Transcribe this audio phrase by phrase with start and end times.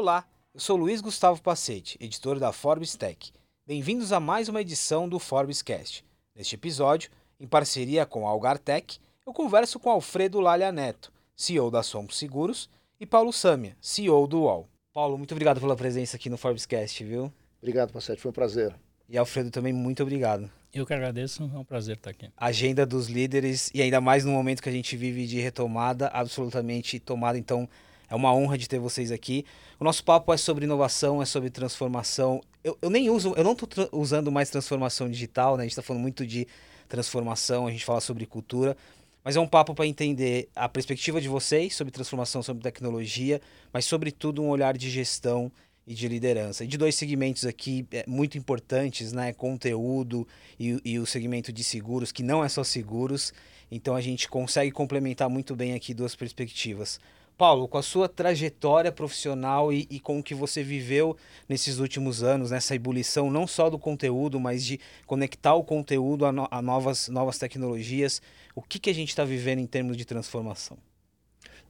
[0.00, 0.24] Olá,
[0.54, 3.32] eu sou Luiz Gustavo Pacete, editor da Forbes Tech.
[3.66, 6.04] Bem-vindos a mais uma edição do Forbes Cast.
[6.36, 7.10] Neste episódio,
[7.40, 12.16] em parceria com a Algar Tech, eu converso com Alfredo Lalha Neto, CEO da Somos
[12.16, 14.68] Seguros, e Paulo Samia, CEO do UOL.
[14.94, 17.32] Paulo, muito obrigado pela presença aqui no Forbes Cast, viu?
[17.60, 18.72] Obrigado, Pacete, foi um prazer.
[19.08, 20.48] E Alfredo também, muito obrigado.
[20.72, 22.30] Eu que agradeço, é um prazer estar aqui.
[22.36, 27.00] Agenda dos líderes, e ainda mais no momento que a gente vive de retomada, absolutamente
[27.00, 27.68] tomada, então
[28.08, 29.44] é uma honra de ter vocês aqui.
[29.78, 32.40] O nosso papo é sobre inovação, é sobre transformação.
[32.64, 35.62] Eu, eu nem uso, eu não estou usando mais transformação digital, né?
[35.62, 36.46] A gente está falando muito de
[36.88, 38.76] transformação, a gente fala sobre cultura,
[39.22, 43.40] mas é um papo para entender a perspectiva de vocês sobre transformação, sobre tecnologia,
[43.72, 45.52] mas sobretudo um olhar de gestão
[45.88, 46.64] e de liderança.
[46.64, 49.32] E de dois segmentos aqui é, muito importantes, né?
[49.32, 50.28] Conteúdo
[50.60, 53.32] e, e o segmento de seguros, que não é só seguros.
[53.70, 57.00] Então a gente consegue complementar muito bem aqui duas perspectivas.
[57.38, 61.16] Paulo, com a sua trajetória profissional e, e, com o que você viveu
[61.48, 66.32] nesses últimos anos, nessa ebulição não só do conteúdo, mas de conectar o conteúdo a,
[66.32, 68.20] no, a novas, novas tecnologias,
[68.56, 70.76] o que, que a gente está vivendo em termos de transformação?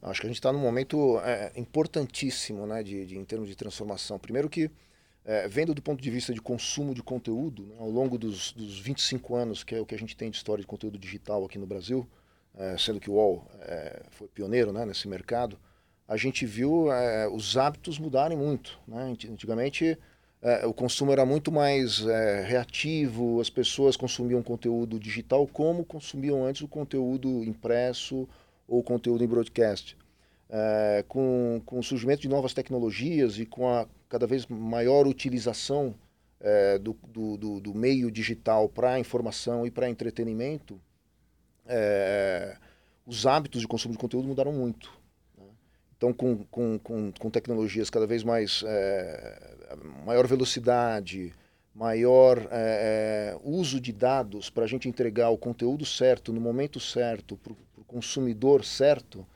[0.02, 3.56] Acho que a gente está num momento é, importantíssimo né, de, de, em termos de
[3.56, 4.18] transformação.
[4.18, 4.70] Primeiro que,
[5.24, 8.78] é, vendo do ponto de vista de consumo de conteúdo, né, ao longo dos, dos
[8.78, 11.58] 25 anos, que é o que a gente tem de história de conteúdo digital aqui
[11.58, 12.08] no Brasil,
[12.56, 15.58] é, sendo que o UOL é, foi pioneiro né, nesse mercado,
[16.06, 18.78] a gente viu é, os hábitos mudarem muito.
[18.86, 19.16] Né?
[19.30, 19.98] Antigamente,
[20.40, 26.46] é, o consumo era muito mais é, reativo, as pessoas consumiam conteúdo digital como consumiam
[26.46, 28.28] antes o conteúdo impresso
[28.68, 29.96] ou conteúdo em broadcast.
[30.50, 35.94] É, com, com o surgimento de novas tecnologias e com a cada vez maior utilização
[36.40, 40.80] é, do, do, do, meio digital para informação e para entretenimento,
[41.66, 42.56] é,
[43.04, 44.90] os hábitos de consumo de conteúdo mudaram muito.
[45.36, 45.44] Né?
[45.96, 48.64] Então, com, com, com, com, tecnologias cada vez mais
[50.06, 51.34] maior velocidade,
[51.74, 52.48] maior
[53.44, 57.56] uso de dados para a gente entregar o conteúdo certo, no momento certo, para o
[57.88, 59.26] consumidor certo,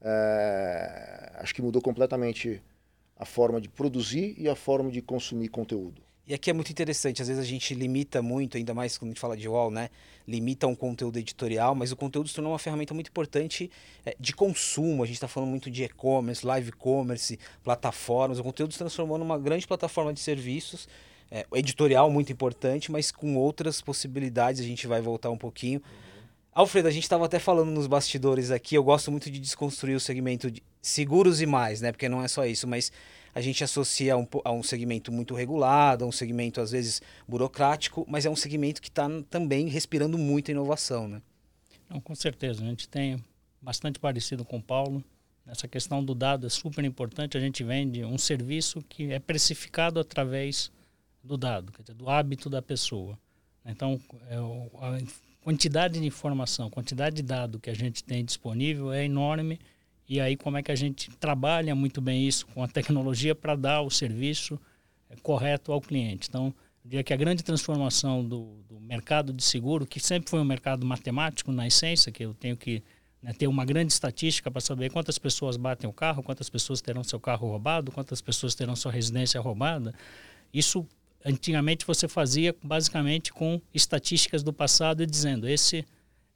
[0.00, 2.62] é, acho que mudou completamente
[3.16, 6.02] a forma de produzir e a forma de consumir conteúdo.
[6.26, 9.12] E aqui é muito interessante, às vezes a gente limita muito, ainda mais quando a
[9.12, 9.90] gente fala de wall, né?
[10.26, 13.70] Limita um conteúdo editorial, mas o conteúdo se tornou uma ferramenta muito importante
[14.06, 15.02] é, de consumo.
[15.02, 18.38] A gente está falando muito de e-commerce, live commerce, plataformas.
[18.38, 20.88] O conteúdo se transformou numa grande plataforma de serviços,
[21.30, 24.62] é, editorial muito importante, mas com outras possibilidades.
[24.62, 25.82] A gente vai voltar um pouquinho.
[26.54, 30.00] Alfredo, a gente estava até falando nos bastidores aqui, eu gosto muito de desconstruir o
[30.00, 31.90] segmento de seguros e mais, né?
[31.90, 32.92] Porque não é só isso, mas
[33.34, 37.02] a gente associa a um, a um segmento muito regulado, a um segmento às vezes
[37.26, 41.20] burocrático, mas é um segmento que está também respirando muita inovação, né?
[41.90, 43.22] Não, com certeza, a gente tem
[43.60, 45.02] bastante parecido com o Paulo.
[45.46, 47.36] Essa questão do dado é super importante.
[47.36, 50.70] A gente vende um serviço que é precificado através
[51.22, 53.18] do dado, dizer, do hábito da pessoa.
[53.66, 54.36] Então, é,
[55.44, 59.60] quantidade de informação, quantidade de dado que a gente tem disponível é enorme
[60.08, 63.54] e aí como é que a gente trabalha muito bem isso com a tecnologia para
[63.54, 64.58] dar o serviço
[65.10, 66.28] é, correto ao cliente.
[66.30, 66.46] Então,
[66.82, 70.44] eu diria que a grande transformação do, do, mercado de seguro, que sempre foi um
[70.44, 72.82] mercado matemático na essência, que eu tenho que
[73.22, 77.04] né, ter uma grande estatística para saber quantas pessoas batem o carro, quantas pessoas terão
[77.04, 79.94] seu carro roubado, quantas pessoas terão sua residência roubada.
[80.52, 80.86] Isso
[81.24, 85.84] antigamente você fazia basicamente com estatísticas do passado e dizendo esse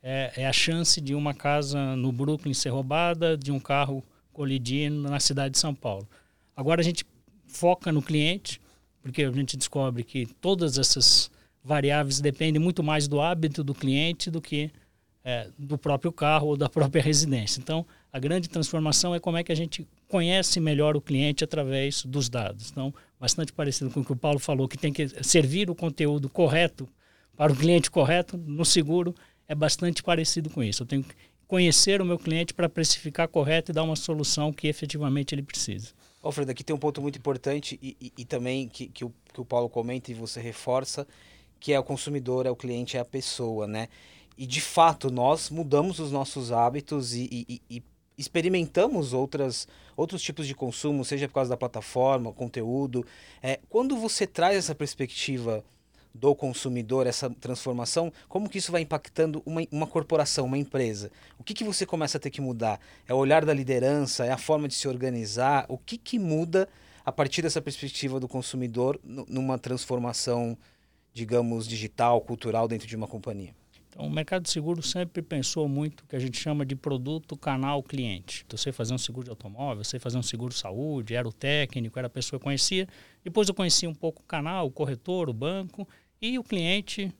[0.03, 4.91] é, é, a chance de uma casa no Brooklyn ser roubada, de um carro colidir
[4.91, 6.09] na cidade de São Paulo.
[6.56, 7.04] Agora a gente
[7.47, 8.60] foca no cliente,
[9.03, 11.31] porque a gente descobre que todas essas
[11.62, 14.70] variáveis dependem muito mais do hábito do cliente do que
[15.25, 17.60] é, do próprio carro ou da própria residência.
[17.60, 22.05] Então, a grande transformação é como é que a gente conhece melhor o cliente através
[22.05, 22.70] dos dados.
[22.70, 26.29] Então, bastante parecido com o que o Paulo falou, que tem que servir o conteúdo
[26.29, 26.89] correto
[27.37, 29.15] para o cliente correto no seguro
[29.47, 30.82] é bastante parecido com isso.
[30.82, 31.15] Eu tenho que
[31.47, 35.93] conhecer o meu cliente para precificar correto e dar uma solução que efetivamente ele precisa.
[36.23, 39.41] Alfredo, aqui tem um ponto muito importante e, e, e também que, que o, que
[39.41, 41.06] o Paulo comenta e você reforça,
[41.61, 43.88] que é o consumidor, é o cliente, é a pessoa, né?
[44.37, 47.82] E de fato nós mudamos os nossos hábitos e, e, e,
[48.19, 53.06] experimentamos outras, outros tipos de consumo, seja por causa da plataforma, conteúdo.
[53.41, 55.65] É, quando você traz essa perspectiva
[56.12, 61.12] do consumidor, essa transformação, como que isso vai impactando uma, uma corporação, uma empresa?
[61.38, 62.81] O que, que você começa a ter que mudar?
[63.06, 64.25] É o olhar da liderança?
[64.25, 65.64] É a forma de se organizar?
[65.69, 66.69] O que, que muda
[67.05, 70.59] a partir dessa perspectiva do consumidor numa transformação,
[71.14, 73.57] digamos, digital, cultural dentro de uma companhia?
[73.99, 77.37] Então, o mercado de seguro sempre pensou muito o que a gente chama de produto
[77.37, 78.45] canal cliente.
[78.47, 81.99] Então, você fazer um seguro de automóvel, você fazer um seguro saúde, era o técnico,
[81.99, 82.87] era a pessoa que conhecia.
[83.25, 85.87] Depois eu conhecia um pouco o canal, o corretor, o banco
[86.23, 87.12] e o cliente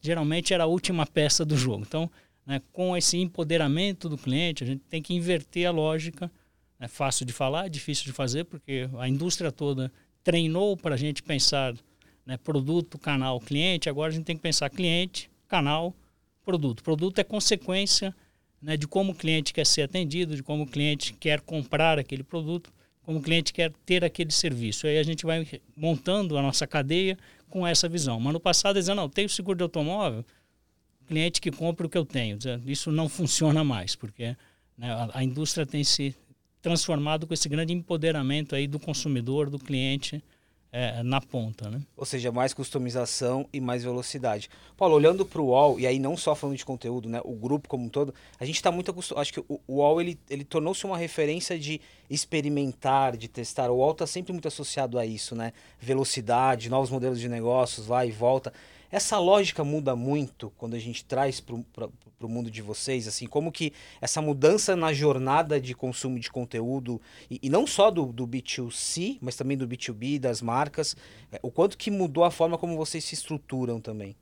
[0.00, 1.84] geralmente era a última peça do jogo.
[1.86, 2.10] Então,
[2.46, 6.32] né, com esse empoderamento do cliente, a gente tem que inverter a lógica.
[6.80, 9.92] É fácil de falar, difícil de fazer, porque a indústria toda
[10.24, 11.74] treinou para a gente pensar
[12.24, 13.90] né, produto, canal, cliente.
[13.90, 15.94] Agora a gente tem que pensar cliente, canal,
[16.44, 16.82] produto.
[16.82, 18.14] Produto é consequência
[18.60, 22.22] né, de como o cliente quer ser atendido, de como o cliente quer comprar aquele
[22.22, 22.72] produto,
[23.02, 24.86] como o cliente quer ter aquele serviço.
[24.86, 25.46] Aí a gente vai
[25.76, 27.18] montando a nossa cadeia
[27.50, 28.20] com essa visão.
[28.20, 30.24] Mas no passado, dizendo, não, tenho seguro de automóvel,
[31.06, 32.38] cliente que compra o que eu tenho.
[32.64, 34.36] Isso não funciona mais, porque
[34.78, 36.14] né, a, a indústria tem se
[36.62, 40.22] transformado com esse grande empoderamento aí do consumidor, do cliente,
[40.72, 41.82] é, na ponta, né?
[41.94, 44.48] Ou seja, mais customização e mais velocidade.
[44.74, 47.20] Paulo, olhando para o UOL, e aí não só falando de conteúdo, né?
[47.24, 49.20] O grupo como um todo, a gente está muito acostumado.
[49.20, 51.78] Acho que o, UOL ele, ele tornou-se uma referência de
[52.08, 53.70] experimentar, de testar.
[53.70, 55.52] O UOL está sempre muito associado a isso, né?
[55.78, 58.50] Velocidade, novos modelos de negócios, vai e volta.
[58.92, 61.56] Essa lógica muda muito quando a gente traz para
[62.20, 63.72] o mundo de vocês, assim, como que
[64.02, 67.00] essa mudança na jornada de consumo de conteúdo,
[67.30, 70.94] e, e não só do, do B2C, mas também do B2B, das marcas,
[71.32, 74.14] é, o quanto que mudou a forma como vocês se estruturam também?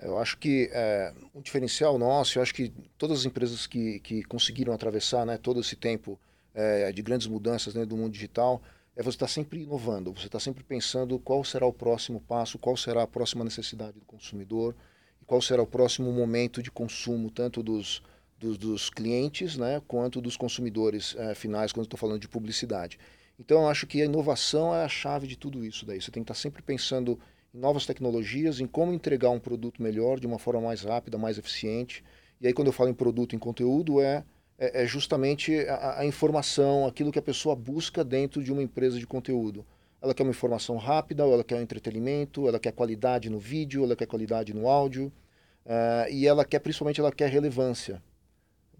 [0.00, 4.22] Eu acho que é, um diferencial nosso, eu acho que todas as empresas que, que
[4.22, 6.18] conseguiram atravessar né, todo esse tempo
[6.54, 8.62] é, de grandes mudanças dentro do mundo digital,
[8.96, 12.58] é você estar tá sempre inovando, você está sempre pensando qual será o próximo passo,
[12.58, 14.74] qual será a próxima necessidade do consumidor
[15.20, 18.02] e qual será o próximo momento de consumo, tanto dos,
[18.38, 22.98] dos, dos clientes né, quanto dos consumidores é, finais, quando estou falando de publicidade.
[23.38, 25.84] Então, eu acho que a inovação é a chave de tudo isso.
[25.84, 26.00] Daí.
[26.00, 27.18] Você tem que estar tá sempre pensando
[27.54, 31.36] em novas tecnologias, em como entregar um produto melhor, de uma forma mais rápida, mais
[31.36, 32.02] eficiente.
[32.40, 34.24] E aí, quando eu falo em produto, em conteúdo, é
[34.58, 38.98] é, é justamente a, a, informação, aquilo que a pessoa busca dentro de uma empresa
[38.98, 39.64] de conteúdo.
[40.00, 43.96] Ela quer uma informação rápida, ela quer um entretenimento, ela quer qualidade no vídeo, ela
[43.96, 45.12] quer qualidade no áudio,
[45.64, 48.02] uh, e ela quer, principalmente, ela quer relevância.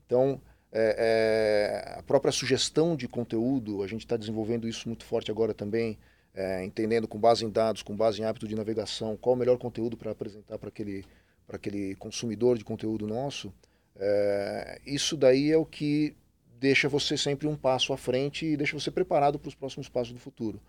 [0.04, 0.40] Então,
[0.72, 5.54] é, é, a própria sugestão de conteúdo, a gente está desenvolvendo isso muito forte agora
[5.54, 5.98] também,
[6.34, 9.56] é, entendendo com base em dados, com base em hábito de navegação, qual o melhor
[9.56, 11.04] conteúdo para apresentar para aquele,
[11.48, 13.52] aquele consumidor de conteúdo nosso.
[13.98, 16.14] É, isso daí é o que
[16.58, 20.12] deixa você sempre um passo à frente e deixa você preparado para os próximos passos
[20.12, 20.60] do futuro.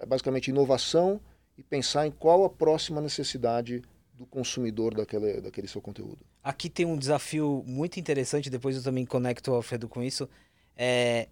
[0.00, 1.20] É basicamente inovação
[1.56, 3.82] e pensar em qual a próxima necessidade
[4.14, 6.18] do consumidor daquele, daquele seu conteúdo.
[6.42, 10.28] Aqui tem um desafio muito interessante, depois eu também conecto o Alfredo com isso.
[10.76, 11.28] É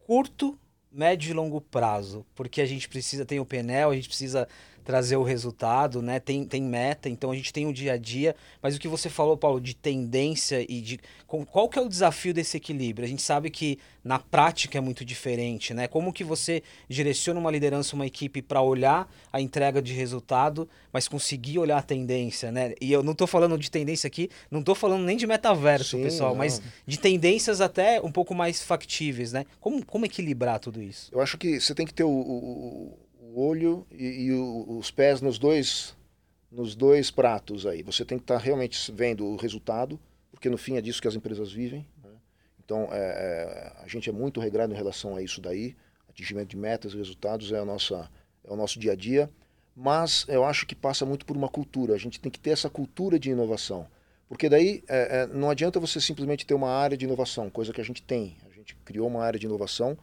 [0.00, 0.58] curto,
[0.90, 4.48] médio e longo prazo, porque a gente precisa, tem o Penel, a gente precisa
[4.86, 6.20] trazer o resultado, né?
[6.20, 8.36] Tem, tem meta, então a gente tem o dia a dia.
[8.62, 11.00] Mas o que você falou, Paulo, de tendência e de.
[11.26, 13.04] Qual que é o desafio desse equilíbrio?
[13.04, 15.88] A gente sabe que na prática é muito diferente, né?
[15.88, 21.08] Como que você direciona uma liderança, uma equipe para olhar a entrega de resultado, mas
[21.08, 22.74] conseguir olhar a tendência, né?
[22.80, 26.04] E eu não estou falando de tendência aqui, não estou falando nem de metaverso, Sim,
[26.04, 26.38] pessoal, não.
[26.38, 29.44] mas de tendências até um pouco mais factíveis, né?
[29.58, 31.10] Como, como equilibrar tudo isso?
[31.12, 33.05] Eu acho que você tem que ter o, o
[33.36, 35.94] olho e, e o, os pés nos dois,
[36.50, 37.82] nos dois pratos aí.
[37.82, 40.00] Você tem que estar tá realmente vendo o resultado,
[40.30, 41.86] porque no fim é disso que as empresas vivem.
[42.02, 42.10] Né?
[42.64, 45.76] Então, é, é, a gente é muito regrado em relação a isso daí.
[46.08, 48.10] Atingimento de metas e resultados é, a nossa,
[48.42, 49.30] é o nosso dia a dia.
[49.74, 51.94] Mas eu acho que passa muito por uma cultura.
[51.94, 53.86] A gente tem que ter essa cultura de inovação.
[54.26, 57.80] Porque daí é, é não adianta você simplesmente ter uma área de inovação, coisa que
[57.80, 58.38] a gente tem.
[58.50, 59.96] A gente criou uma área de inovação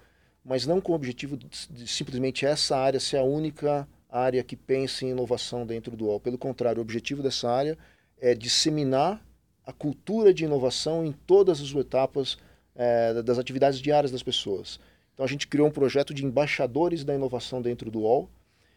[0.44, 5.06] mas não com o objetivo de, simplesmente essa área ser a única área que pense
[5.06, 6.20] em inovação dentro do UOL.
[6.20, 7.78] Pelo contrário, o objetivo dessa área
[8.20, 9.26] é disseminar
[9.66, 12.38] a cultura de inovação em todas as etapas
[12.76, 14.80] é, das atividades diárias das pessoas.
[15.14, 18.30] Então a gente criou um projeto de embaixadores da inovação dentro do UOL,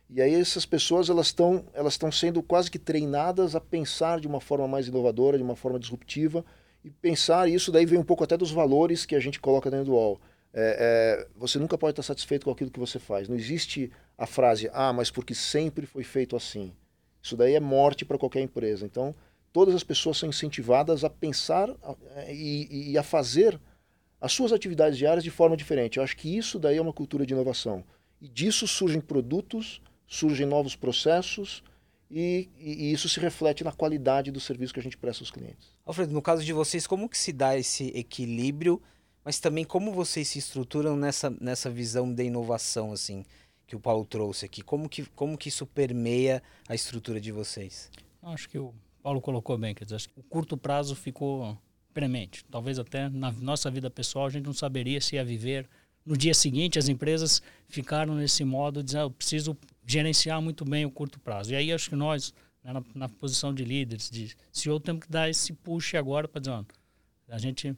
[0.09, 4.29] e aí essas pessoas elas estão elas estão sendo quase que treinadas a pensar de
[4.29, 6.45] uma forma mais inovadora, de uma forma disruptiva,
[6.85, 9.87] e pensar isso daí vem um pouco até dos valores que a gente coloca dentro
[9.87, 10.21] do UOL
[10.53, 13.29] é, é, você nunca pode estar satisfeito com aquilo que você faz.
[13.29, 16.73] Não existe a frase, ah, mas porque sempre foi feito assim.
[17.23, 18.87] Isso daí é morte para qualquer empresa.
[18.87, 19.15] Então,
[19.53, 21.69] todas as pessoas são incentivadas a pensar
[22.15, 23.61] é, e, e, a fazer
[24.21, 25.99] as suas atividades diárias de forma diferente.
[25.99, 27.85] Eu acho que isso daí é uma cultura de inovação.
[28.21, 31.63] E disso surgem produtos, surgem novos processos
[32.11, 35.75] e, e, isso se reflete na qualidade do serviço que a gente presta aos clientes.
[35.85, 38.81] Alfredo, no caso de vocês, como que se dá esse equilíbrio
[39.27, 43.25] mas também como vocês se estruturam nessa, nessa visão de inovação, assim,
[43.67, 44.63] que o Paulo trouxe aqui?
[44.63, 47.91] Como que, como que isso permeia a estrutura de vocês?
[48.23, 51.59] Acho que o Paulo colocou bem, quer dizer, o curto prazo ficou
[51.93, 52.45] premente.
[52.45, 55.69] Talvez até na nossa vida pessoal a gente não saberia se ia viver
[56.05, 56.79] no dia seguinte.
[56.79, 61.53] As empresas ficaram nesse modo dizer, ah, eu preciso gerenciar muito bem o curto prazo.
[61.53, 65.11] E aí acho que nós, né, na, na, posição de líderes, de CEO, temos que
[65.11, 66.65] dar esse push agora para dizer, ó,
[67.29, 67.77] a gente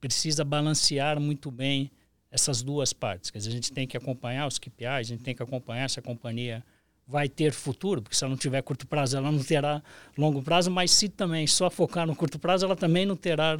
[0.00, 1.90] precisa balancear muito bem
[2.30, 3.30] essas duas partes.
[3.30, 5.98] Quer dizer, a gente tem que acompanhar os KPIs, a gente tem que acompanhar se
[5.98, 6.64] a companhia
[7.06, 9.82] vai ter futuro, porque se ela não tiver curto prazo, ela não terá
[10.16, 13.56] longo prazo, mas se também só focar no curto prazo, ela também não terá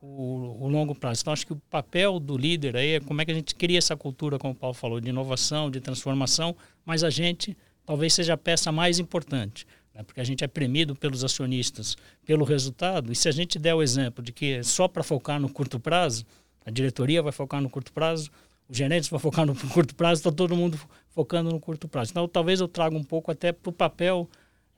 [0.00, 1.22] o, o, longo prazo.
[1.22, 3.78] Então, acho que o papel do líder aí é como é que a gente cria
[3.78, 8.34] essa cultura, como o Paulo falou, de inovação, de transformação, mas a gente talvez seja
[8.34, 10.02] a peça mais importante, né?
[10.02, 13.82] porque a gente é premido pelos acionistas pelo resultado, e se a gente der o
[13.82, 16.24] exemplo de que só para focar no curto prazo,
[16.64, 18.30] a diretoria vai focar no curto prazo,
[18.68, 20.78] os gerentes vão focar no curto prazo, está todo mundo
[21.10, 22.10] focando no curto prazo.
[22.10, 24.28] Então, talvez eu traga um pouco até para o papel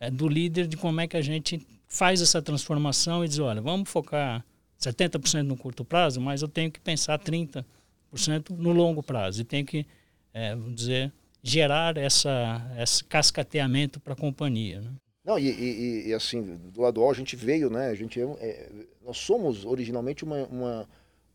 [0.01, 3.63] é, do líder de como é que a gente faz essa transformação e diz, olha,
[3.63, 4.45] vamos focar
[4.81, 7.65] 70% no curto prazo, mas eu tenho que pensar 30%
[8.51, 9.87] no longo prazo e tenho que,
[10.35, 14.81] é, vamos dizer, gerar essa, esse cascateamento para a companhia.
[14.81, 14.91] Né?
[15.27, 17.89] Não, e, e, e, assim, do lado A a gente veio, né?
[17.89, 18.71] A gente é, é,
[19.05, 20.89] nós somos originalmente uma, uma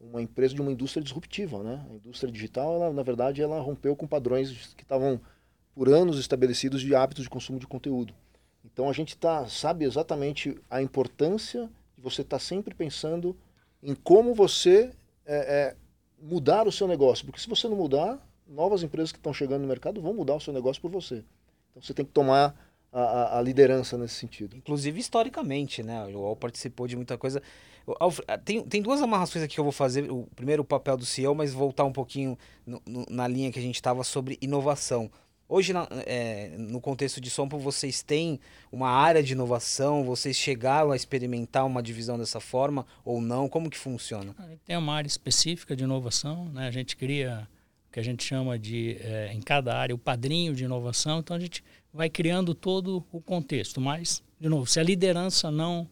[0.04, 1.86] uma empresa de uma indústria disruptiva, né?
[1.90, 5.20] A indústria digital, ela, na verdade, ela rompeu com padrões que estavam
[5.76, 8.14] por anos estabelecidos de hábitos de consumo de conteúdo.
[8.66, 13.36] Então a gente tá, sabe exatamente a importância de você estar tá sempre pensando
[13.82, 14.92] em como você
[15.26, 15.76] é, é,
[16.22, 19.68] mudar o seu negócio, porque se você não mudar, novas empresas que estão chegando no
[19.68, 21.24] mercado vão mudar o seu negócio por você.
[21.72, 22.56] Então você tem que tomar
[22.92, 24.56] a, a, liderança nesse sentido.
[24.58, 26.06] Inclusive historicamente, né?
[26.08, 27.42] O UOL participou de muita coisa
[28.28, 30.10] ah, tem, tem duas amarrações aqui que eu vou fazer.
[30.12, 33.60] O primeiro, o papel do CEO, mas voltar um pouquinho no, no, na linha que
[33.60, 35.10] a gente estava sobre inovação.
[35.50, 38.40] Hoje, na, é, no contexto de Sompo, vocês têm
[38.72, 40.04] uma área de inovação?
[40.04, 43.50] Vocês chegaram a experimentar uma divisão dessa forma ou não?
[43.50, 44.34] Como que funciona?
[44.66, 46.46] Tem uma área específica de inovação.
[46.46, 46.68] Né?
[46.68, 47.50] A gente cria
[47.90, 51.20] o que a gente chama de, é, em cada área, o padrinho de inovação.
[51.20, 51.62] Então, a gente
[51.94, 53.82] vai criando todo o contexto.
[53.82, 55.88] Mas, de novo, se a liderança não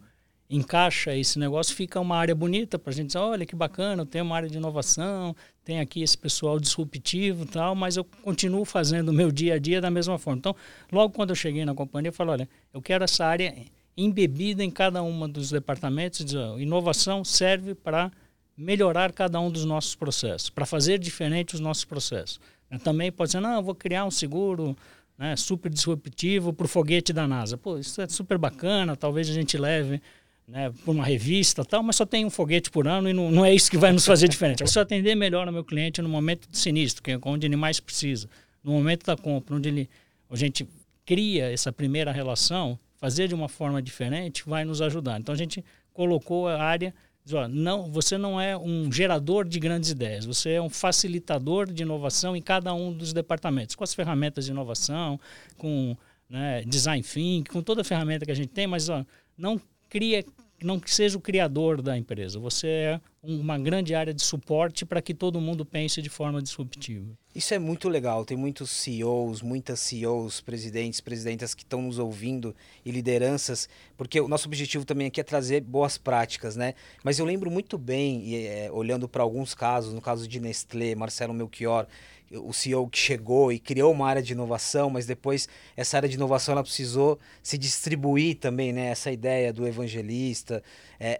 [0.49, 4.25] encaixa esse negócio, fica uma área bonita para a gente dizer, olha que bacana, tenho
[4.25, 9.09] uma área de inovação, tem aqui esse pessoal disruptivo e tal, mas eu continuo fazendo
[9.09, 10.39] o meu dia a dia da mesma forma.
[10.39, 10.55] Então,
[10.91, 13.55] logo quando eu cheguei na companhia, eu falei, olha, eu quero essa área
[13.95, 18.11] embebida em cada um dos departamentos, dizer, inovação serve para
[18.57, 22.39] melhorar cada um dos nossos processos, para fazer diferente os nossos processos.
[22.83, 24.75] Também pode ser, não, eu vou criar um seguro
[25.19, 27.57] né, super disruptivo para o foguete da NASA.
[27.57, 30.01] Pô, isso é super bacana, talvez a gente leve
[30.47, 33.43] né, por uma revista tal, mas só tem um foguete por ano e não, não
[33.43, 34.63] é isso que vai nos fazer diferente.
[34.63, 37.57] É só atender melhor o meu cliente no momento de sinistro, que é onde ele
[37.57, 38.29] mais precisa.
[38.63, 39.89] No momento da compra, onde ele,
[40.31, 40.65] a gente
[41.05, 45.19] cria essa primeira relação, fazer de uma forma diferente vai nos ajudar.
[45.19, 46.95] Então a gente colocou a área,
[47.29, 51.71] diz, ó, não, você não é um gerador de grandes ideias, você é um facilitador
[51.71, 55.19] de inovação em cada um dos departamentos, com as ferramentas de inovação,
[55.57, 55.95] com
[56.29, 59.05] né, design thinking, com toda a ferramenta que a gente tem, mas ó,
[59.37, 60.25] não cria
[60.61, 62.39] não seja o criador da empresa.
[62.39, 67.05] Você é uma grande área de suporte para que todo mundo pense de forma disruptiva.
[67.35, 68.25] Isso é muito legal.
[68.25, 74.27] Tem muitos CEOs, muitas CEOs, presidentes, presidentas que estão nos ouvindo e lideranças, porque o
[74.27, 76.73] nosso objetivo também aqui é trazer boas práticas, né?
[77.03, 81.33] Mas eu lembro muito bem, é, olhando para alguns casos, no caso de Nestlé, Marcelo
[81.33, 81.87] Melchior,
[82.31, 86.15] o CEO que chegou e criou uma área de inovação, mas depois essa área de
[86.15, 88.87] inovação ela precisou se distribuir também, né?
[88.87, 90.61] Essa ideia do evangelista,
[90.99, 91.17] é,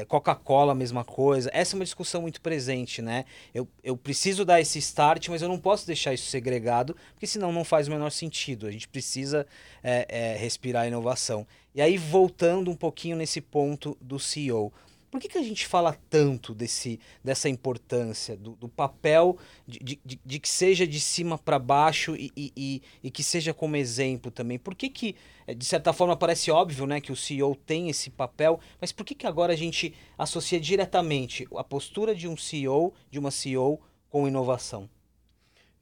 [0.00, 1.50] é, Coca-Cola, mesma coisa.
[1.52, 3.24] Essa é uma discussão muito presente, né?
[3.54, 7.52] Eu, eu preciso dar esse start, mas eu não posso deixar isso segregado, porque senão
[7.52, 8.66] não faz o menor sentido.
[8.66, 9.46] A gente precisa
[9.82, 11.46] é, é respirar a inovação.
[11.74, 14.72] E aí, voltando um pouquinho nesse ponto do CEO.
[15.10, 20.20] Por que, que a gente fala tanto desse, dessa importância, do, do papel de, de,
[20.24, 24.58] de, que seja de cima para baixo e, e, e, que seja como exemplo também?
[24.58, 28.10] Por que, que, eh, de certa forma, parece óbvio né, que o CEO tem esse
[28.10, 32.92] papel, mas por que, que agora a gente associa diretamente a postura de um CEO,
[33.10, 34.90] de uma CEO, com inovação?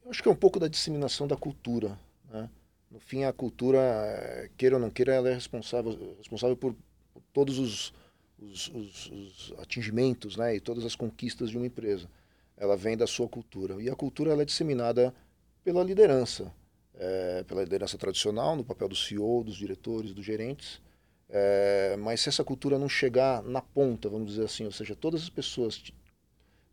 [0.04, 1.98] Eu acho que é um pouco da disseminação da cultura.
[2.30, 2.48] Né?
[2.88, 6.76] No fim, a cultura, eh, queira ou não queira, ela é responsável, responsável por,
[7.12, 7.92] por todos os
[8.38, 12.08] os, os, os, atingimentos né, e todas as conquistas de uma empresa.
[12.56, 13.80] Ela vem da sua cultura.
[13.82, 15.14] E a cultura ela é disseminada
[15.62, 16.52] pela liderança,
[16.94, 20.80] é, pela liderança tradicional, no papel do CEO, dos diretores, dos gerentes.
[21.28, 25.22] É, mas se essa cultura não chegar na ponta, vamos dizer assim, ou seja, todas
[25.22, 25.82] as pessoas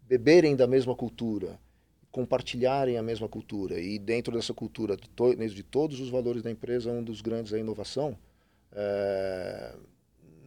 [0.04, 1.60] beberem da mesma cultura,
[2.12, 6.52] compartilharem a mesma cultura e dentro dessa cultura, de, to de todos os valores da
[6.52, 8.16] empresa, um dos grandes é a inovação,
[8.72, 9.76] é,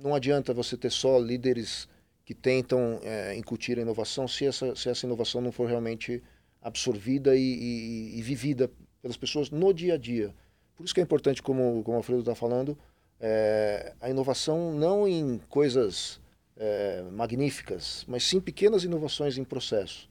[0.02, 1.88] não adianta você ter só líderes
[2.24, 6.22] que tentam é, incutir a inovação se essa, se essa inovação não for realmente
[6.60, 10.34] absorvida e, e, e, vivida pelas pessoas no dia a dia.
[10.74, 12.76] Por isso que é importante, como, como o Alfredo está falando,
[13.20, 16.20] é, a inovação não em coisas
[16.56, 20.08] é, magníficas, mas sim pequenas inovações em processo.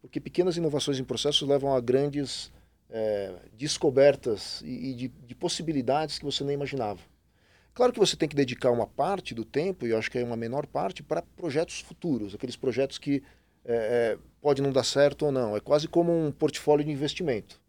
[0.00, 2.52] Porque pequenas inovações em processo levam a grandes
[2.88, 7.00] é, descobertas e, e de, de, possibilidades que você nem imaginava.
[7.76, 10.24] Claro que você tem que dedicar uma parte do tempo, e eu acho que é
[10.24, 13.22] uma menor parte, para projetos futuros, aqueles projetos que
[13.66, 15.54] é, pode não dar certo ou não.
[15.54, 17.60] É quase como um portfólio de investimento.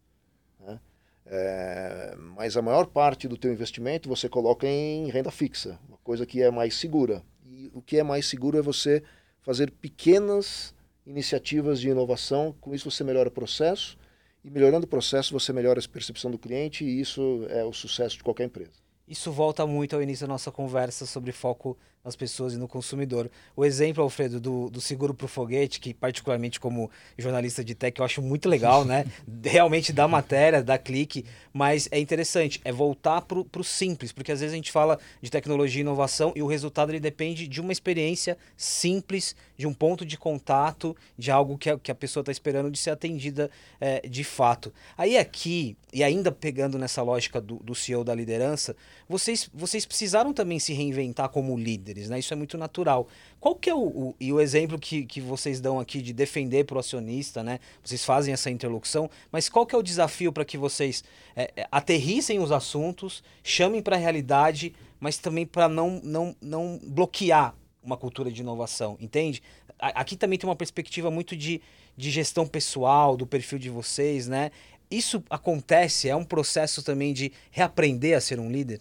[0.60, 0.80] Né?
[1.26, 6.24] É, mas a maior parte do teu investimento você coloca em renda fixa, uma coisa
[6.24, 7.22] que é mais segura.
[7.44, 9.02] E o que é mais seguro é você
[9.42, 10.74] fazer pequenas
[11.04, 13.98] iniciativas de inovação, com isso você melhora o processo,
[14.42, 18.16] e melhorando o processo, você melhora a percepção do cliente e isso é o sucesso
[18.16, 18.87] de qualquer empresa.
[19.08, 23.30] Isso volta muito ao início da nossa conversa sobre foco nas pessoas e no consumidor.
[23.54, 27.98] O exemplo, Alfredo, do, do seguro para o foguete, que particularmente como jornalista de tech
[27.98, 29.04] eu acho muito legal, né?
[29.44, 34.40] Realmente dá matéria, dá clique, mas é interessante, é voltar para o simples, porque às
[34.40, 37.72] vezes a gente fala de tecnologia e inovação e o resultado ele depende de uma
[37.72, 42.32] experiência simples, de um ponto de contato, de algo que a, que a pessoa está
[42.32, 44.72] esperando de ser atendida é, de fato.
[44.96, 48.74] Aí aqui, e ainda pegando nessa lógica do, do CEO da liderança,
[49.06, 51.58] vocês, vocês precisaram também se reinventar como
[52.06, 52.18] né?
[52.18, 53.08] Isso é muito natural.
[53.40, 56.64] Qual que é o, o e o exemplo que, que vocês dão aqui de defender
[56.64, 57.58] para o acionista, né?
[57.82, 61.02] Vocês fazem essa interlocução, mas qual que é o desafio para que vocês
[61.34, 66.78] é, é, aterrissem os assuntos, chamem para a realidade, mas também para não, não, não
[66.82, 69.42] bloquear uma cultura de inovação, entende?
[69.78, 71.62] Aqui também tem uma perspectiva muito de,
[71.96, 74.50] de gestão pessoal, do perfil de vocês, né?
[74.90, 78.80] Isso acontece, é um processo também de reaprender a ser um líder?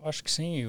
[0.00, 0.64] Eu acho que sim.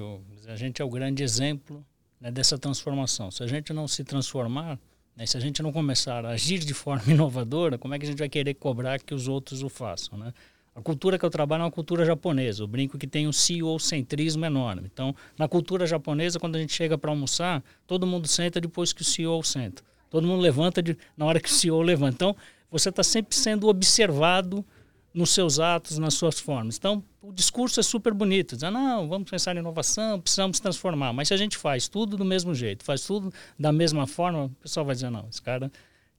[0.48, 1.84] a gente é o grande exemplo
[2.20, 3.30] né, dessa transformação.
[3.30, 4.78] Se a gente não se transformar,
[5.16, 8.08] né, se a gente não começar a agir de forma inovadora, como é que a
[8.08, 10.18] gente vai querer cobrar que os outros o façam?
[10.18, 10.34] Né?
[10.74, 12.62] A cultura que eu trabalho é uma cultura japonesa.
[12.62, 14.90] Eu brinco que tem um CEO-centrismo enorme.
[14.92, 19.02] Então, na cultura japonesa, quando a gente chega para almoçar, todo mundo senta depois que
[19.02, 19.82] o CEO senta.
[20.08, 22.14] Todo mundo levanta de, na hora que o CEO levanta.
[22.14, 22.36] Então,
[22.70, 24.64] você está sempre sendo observado
[25.12, 26.76] nos seus atos, nas suas formas.
[26.76, 31.12] Então, o discurso é super bonito, dizendo, não, vamos pensar em inovação, precisamos transformar.
[31.12, 34.50] Mas se a gente faz tudo do mesmo jeito, faz tudo da mesma forma, o
[34.50, 35.70] pessoal vai dizer, não, esse cara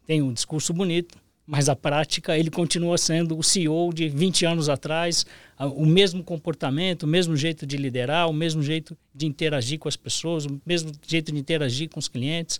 [0.05, 4.69] tem um discurso bonito, mas a prática ele continua sendo o CEO de 20 anos
[4.69, 5.25] atrás,
[5.57, 9.95] o mesmo comportamento, o mesmo jeito de liderar, o mesmo jeito de interagir com as
[9.95, 12.59] pessoas, o mesmo jeito de interagir com os clientes.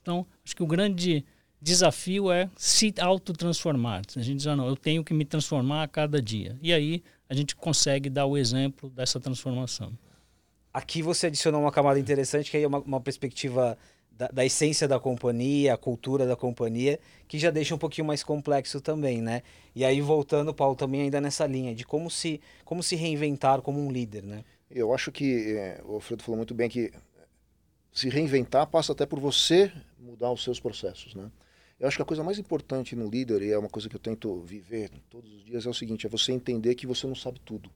[0.00, 1.24] Então, acho que o grande
[1.60, 4.02] desafio é se autotransformar.
[4.16, 6.58] A gente diz, ah, não, eu tenho que me transformar a cada dia.
[6.62, 9.92] E aí a gente consegue dar o exemplo dessa transformação.
[10.72, 13.76] Aqui você adicionou uma camada interessante, que é uma, uma perspectiva
[14.10, 18.22] da, da, essência da companhia, a cultura da companhia, que já deixa um pouquinho mais
[18.22, 19.42] complexo também, né?
[19.74, 23.80] E aí voltando, Paulo, também ainda nessa linha de como se, como se reinventar como
[23.80, 24.44] um líder, né?
[24.70, 26.92] Eu acho que é, o Alfredo falou muito bem que
[27.92, 31.30] se reinventar passa até por você mudar os seus processos, né?
[31.80, 34.00] Eu acho que a coisa mais importante no líder, e é uma coisa que eu
[34.00, 37.40] tento viver todos os dias, é o seguinte: é você entender que você não sabe
[37.40, 37.70] tudo.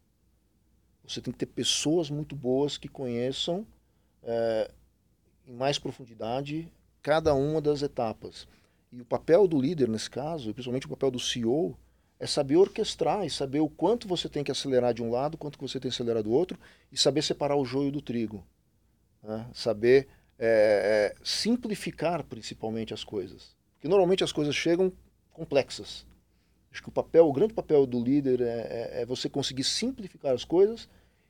[1.03, 3.67] Você tem que ter pessoas muito boas que conheçam
[4.23, 4.71] é,
[5.47, 8.47] em mais profundidade cada uma das etapas.
[8.93, 11.75] E o papel do líder, nesse caso, principalmente o papel do CEO,
[12.21, 15.59] é saber orquestrar e saber o quanto você tem que acelerar de um lado, quanto
[15.59, 16.59] você tem que acelerar do outro,
[16.93, 18.47] e saber separar o joio do trigo.
[19.23, 19.49] Né?
[19.55, 24.91] Saber é, é, simplificar, principalmente, as coisas que normalmente as coisas chegam
[25.31, 26.07] complexas.
[26.73, 30.33] Acho que o papel, o grande papel do líder é, é, é você conseguir simplificar
[30.33, 30.89] as coisas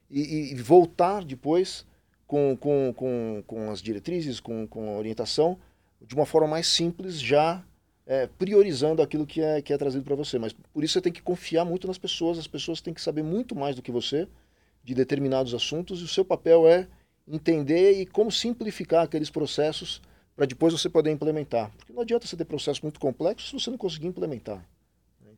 [0.09, 1.85] e, e voltar depois
[2.29, 5.59] com, com, com, com, as diretrizes, com, com a orientação,
[6.01, 7.61] de uma forma mais simples, já
[8.07, 10.39] é, priorizando aquilo que é, que é trazido para você.
[10.39, 13.25] Mas por isso você tem que confiar muito nas pessoas, as pessoas têm que saber
[13.25, 14.29] muito mais do que você
[14.85, 16.87] de determinados assuntos e o seu papel é
[17.27, 20.01] entender e como simplificar aqueles processos
[20.37, 21.71] para depois você poder implementar.
[21.77, 24.65] Porque não adianta você ter processos muito complexos se você não conseguir implementar.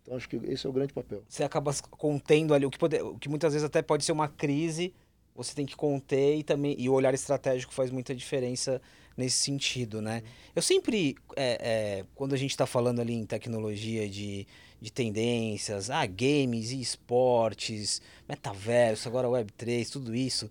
[0.03, 1.23] Então acho que esse é o grande papel.
[1.29, 4.29] Você acaba contendo ali o que, pode, o que muitas vezes até pode ser uma
[4.29, 4.95] crise,
[5.35, 8.81] você tem que conter e também e o olhar estratégico faz muita diferença
[9.17, 10.23] nesse sentido, né?
[10.55, 11.59] Eu sempre, é,
[12.01, 14.47] é, quando a gente está falando ali em tecnologia de,
[14.81, 20.51] de tendências, ah, games e esportes, metaverso, agora Web3, tudo isso,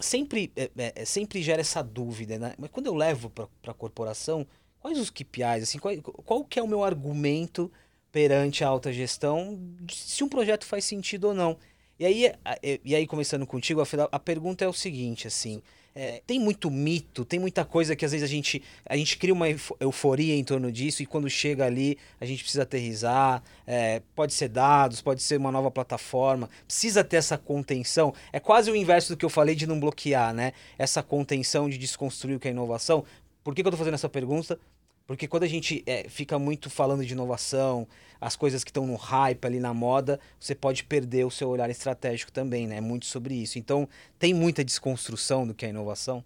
[0.00, 2.54] sempre, é, é, é, sempre gera essa dúvida, né?
[2.58, 4.46] Mas quando eu levo para a corporação,
[4.80, 7.70] quais os KPIs, assim, qual, qual que é o meu argumento
[8.10, 11.56] perante a alta gestão se um projeto faz sentido ou não?
[11.98, 12.32] E aí,
[12.82, 15.62] e aí começando contigo, a pergunta é o seguinte, assim,
[16.02, 19.34] é, tem muito mito, tem muita coisa que às vezes a gente, a gente cria
[19.34, 19.44] uma
[19.78, 23.42] euforia em torno disso e quando chega ali a gente precisa aterrizar.
[23.66, 28.14] É, pode ser dados, pode ser uma nova plataforma, precisa ter essa contenção.
[28.32, 30.54] É quase o inverso do que eu falei de não bloquear, né?
[30.78, 33.04] Essa contenção de desconstruir o que é inovação.
[33.44, 34.58] Por que, que eu estou fazendo essa pergunta?
[35.10, 37.84] Porque quando a gente é, fica muito falando de inovação,
[38.20, 41.68] as coisas que estão no hype ali na moda, você pode perder o seu olhar
[41.68, 42.76] estratégico também, né?
[42.76, 43.58] É muito sobre isso.
[43.58, 43.88] Então,
[44.20, 46.22] tem muita desconstrução do que é inovação?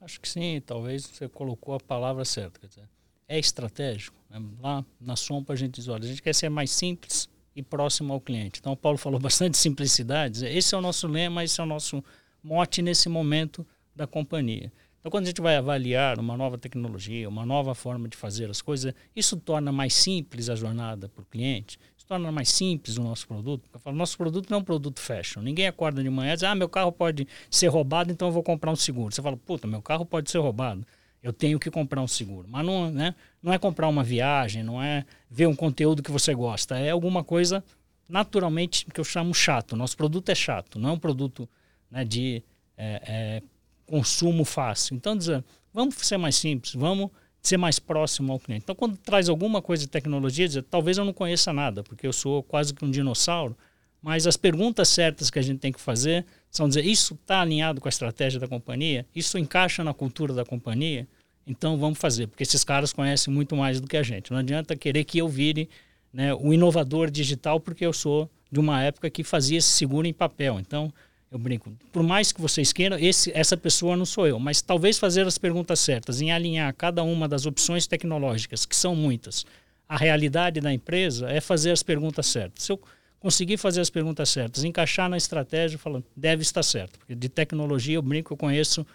[0.00, 2.60] Acho que sim, talvez você colocou a palavra certa.
[2.60, 2.88] Quer dizer,
[3.26, 4.16] é estratégico.
[4.30, 4.40] Né?
[4.60, 8.12] Lá na Sompa a gente diz, olha, a gente quer ser mais simples e próximo
[8.12, 8.60] ao cliente.
[8.60, 10.46] Então, o Paulo falou bastante de simplicidade.
[10.46, 12.00] Esse é o nosso lema, esse é o nosso
[12.40, 14.72] mote nesse momento da companhia.
[15.04, 18.62] Então, quando a gente vai avaliar uma nova tecnologia, uma nova forma de fazer as
[18.62, 23.02] coisas, isso torna mais simples a jornada para o cliente, isso torna mais simples o
[23.02, 23.68] nosso produto.
[23.70, 25.42] Eu falo, nosso produto não é um produto fashion.
[25.42, 28.42] Ninguém acorda de manhã e diz, ah, meu carro pode ser roubado, então eu vou
[28.42, 29.14] comprar um seguro.
[29.14, 30.86] Você fala, puta, meu carro pode ser roubado.
[31.22, 32.48] Eu tenho que comprar um seguro.
[32.48, 36.34] Mas não, né, não é comprar uma viagem, não é ver um conteúdo que você
[36.34, 36.78] gosta.
[36.78, 37.62] É alguma coisa
[38.08, 39.76] naturalmente que eu chamo chato.
[39.76, 41.46] Nosso produto é chato, não é um produto
[41.90, 42.42] né, de
[42.74, 43.42] é, é,
[43.86, 44.96] consumo fácil.
[44.96, 47.10] Então, dizer, vamos ser mais simples, vamos
[47.42, 48.62] ser mais próximo ao cliente.
[48.64, 52.12] Então, quando traz alguma coisa de tecnologia, dizer, talvez eu não conheça nada, porque eu
[52.12, 53.56] sou quase que um dinossauro,
[54.00, 57.80] mas as perguntas certas que a gente tem que fazer são dizer, isso está alinhado
[57.80, 59.06] com a estratégia da companhia?
[59.14, 61.06] Isso encaixa na cultura da companhia?
[61.46, 64.30] Então, vamos fazer, porque esses caras conhecem muito mais do que a gente.
[64.30, 65.68] Não adianta querer que eu vire
[66.12, 70.12] né, o inovador digital, porque eu sou de uma época que fazia esse seguro em
[70.12, 70.58] papel.
[70.60, 70.92] Então,
[71.34, 71.72] eu brinco.
[71.92, 74.38] Por mais que vocês queiram, esse, essa pessoa não sou eu.
[74.38, 78.94] Mas talvez fazer as perguntas certas, em alinhar cada uma das opções tecnológicas, que são
[78.94, 79.44] muitas,
[79.88, 82.64] a realidade da empresa, é fazer as perguntas certas.
[82.64, 82.80] Se eu
[83.18, 86.98] conseguir fazer as perguntas certas, encaixar na estratégia, falando, deve estar certo.
[86.98, 88.86] Porque de tecnologia, eu brinco, eu conheço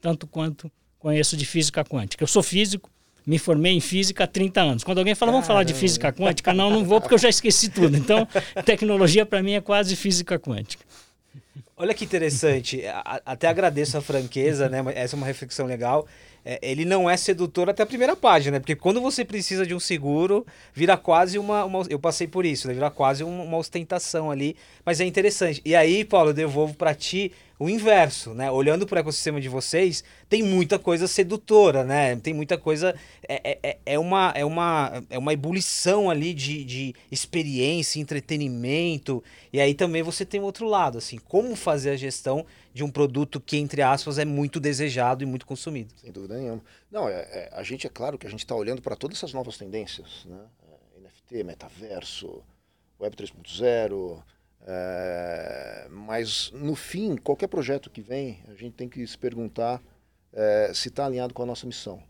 [0.00, 2.22] tanto quanto conheço de física quântica.
[2.22, 2.90] Eu sou físico,
[3.26, 4.84] me formei em física há 30 anos.
[4.84, 7.68] Quando alguém fala, vamos falar de física quântica, não, não vou porque eu já esqueci
[7.68, 7.96] tudo.
[7.96, 8.26] Então,
[8.64, 10.84] tecnologia para mim é quase física quântica.
[11.80, 12.82] Olha que interessante.
[13.24, 14.84] Até agradeço a franqueza, né?
[14.96, 16.08] Essa é uma reflexão legal.
[16.44, 18.58] É, ele não é sedutor até a primeira página, né?
[18.58, 21.64] Porque quando você precisa de um seguro, vira quase uma.
[21.64, 22.74] uma eu passei por isso, né?
[22.74, 24.56] Vira quase uma, uma ostentação ali.
[24.84, 25.62] Mas é interessante.
[25.64, 28.50] E aí, Paulo, eu devolvo para ti o inverso, né?
[28.50, 32.14] Olhando para o ecossistema de vocês, tem muita coisa sedutora, né?
[32.16, 32.94] Tem muita coisa.
[33.28, 39.22] É, é, é, é uma, é, uma, é uma ebulição ali de, de experiência, entretenimento.
[39.52, 43.40] E aí também você tem outro lado, assim, como fazer a gestão de um produto
[43.40, 45.92] que, entre aspas, é muito desejado e muito consumido.
[45.96, 46.62] Sem dúvida nenhuma.
[46.90, 49.32] Não, é, é a gente é claro que a gente está olhando para todas essas
[49.32, 50.44] novas tendências, né?
[50.96, 52.40] É, NFT, metaverso,
[53.00, 54.22] Web 3.0
[54.70, 59.82] é, mas, no fim, qualquer projeto que vem, a gente tem que se perguntar
[60.30, 62.02] é, se está alinhado com a nossa missão.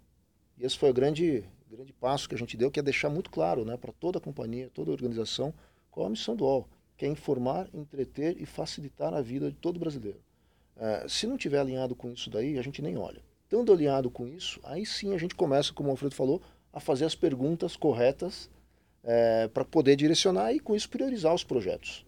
[0.59, 3.31] E esse foi o grande, grande passo que a gente deu, que é deixar muito
[3.31, 5.55] claro né, para toda a companhia, toda a organização,
[5.89, 9.79] qual a missão do UOL, que é informar, entreter e facilitar a vida de todo
[9.79, 10.21] brasileiro.
[10.77, 13.23] É, se não tiver alinhado com isso daí, a gente nem olha.
[13.45, 16.43] Estando alinhado com isso, aí sim a gente começa, como o Alfredo falou,
[16.73, 18.51] a fazer as perguntas corretas
[19.55, 22.05] para poder direcionar e com isso priorizar os projetos.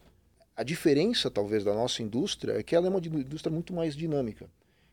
[0.60, 4.46] A diferença, talvez, da nossa indústria é que ela é uma indústria muito mais dinâmica.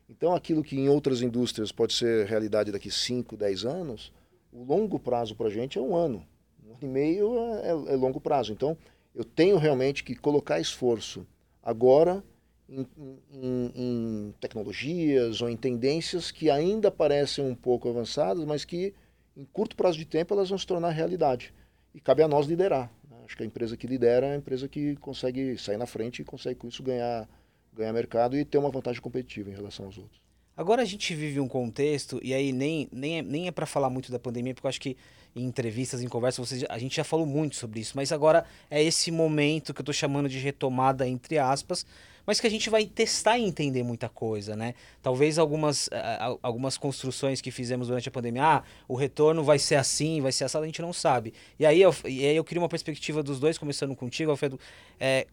[0.08, 4.10] Então, aquilo que em outras indústrias pode ser realidade daqui 5, 10 anos,
[4.50, 6.26] o longo prazo para a gente é um ano.
[6.66, 8.50] Um ano e meio é, é, é, longo prazo.
[8.50, 8.78] Então,
[9.14, 11.26] eu tenho realmente que colocar esforço
[11.62, 12.24] agora
[12.66, 12.86] em,
[13.30, 18.94] em, em tecnologias ou em tendências que ainda parecem um pouco avançadas, mas que
[19.36, 21.52] em curto prazo de tempo elas vão se tornar realidade.
[21.94, 22.90] E cabe a nós liderar.
[23.28, 26.24] Acho que a empresa que lidera é a empresa que consegue sair na frente e
[26.24, 27.28] consegue com isso ganhar,
[27.76, 30.18] ganhar mercado e ter uma vantagem competitiva em relação aos outros.
[30.56, 33.90] Agora a gente vive um contexto, e aí nem, nem é, nem é para falar
[33.90, 34.96] muito da pandemia, porque eu acho que
[35.36, 38.82] em entrevistas, em conversas, você, a gente já falou muito sobre isso, mas agora é
[38.82, 41.84] esse momento que eu estou chamando de retomada, entre aspas,
[42.28, 44.74] mas que a gente vai testar e entender muita coisa, né?
[45.02, 49.76] Talvez algumas, uh, algumas construções que fizemos durante a pandemia, ah, o retorno vai ser
[49.76, 51.32] assim, vai ser assim, a gente não sabe.
[51.58, 54.60] E aí eu, e aí eu queria uma perspectiva dos dois, começando contigo, Alfredo.
[55.00, 55.26] É,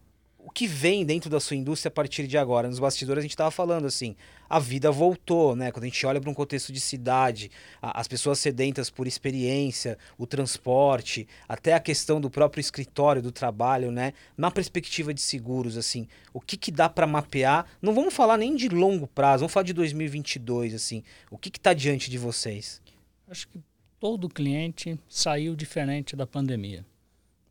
[0.46, 2.68] o que vem dentro da sua indústria a partir de agora?
[2.68, 4.14] Nos bastidores a gente estava falando assim,
[4.48, 5.72] a vida voltou, né?
[5.72, 7.50] Quando a gente olha para um contexto de cidade,
[7.82, 13.32] a, as pessoas sedentas por experiência, o transporte, até a questão do próprio escritório, do
[13.32, 14.12] trabalho, né?
[14.36, 17.66] Na perspectiva de seguros, assim, o que, que dá para mapear?
[17.82, 21.02] Não vamos falar nem de longo prazo, vamos falar de 2022, assim.
[21.28, 22.80] O que está diante de vocês?
[23.28, 23.60] Acho que
[23.98, 26.86] todo cliente saiu diferente da pandemia.